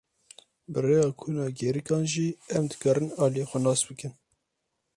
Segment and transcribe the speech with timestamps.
[0.71, 4.13] Bi rêya kuna gêrîkan jî em dikarin aliyên xwe nas bikin.